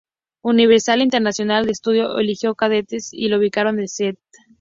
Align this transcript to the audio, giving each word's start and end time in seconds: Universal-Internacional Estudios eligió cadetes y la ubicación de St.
Universal-Internacional 0.41 1.69
Estudios 1.69 2.19
eligió 2.19 2.55
cadetes 2.55 3.13
y 3.13 3.27
la 3.29 3.37
ubicación 3.37 3.75
de 3.77 3.83
St. 3.83 4.19